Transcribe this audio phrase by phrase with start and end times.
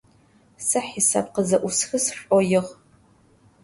[0.67, 2.75] Сэ хьисап къызэӏусхы сшӏоигъу.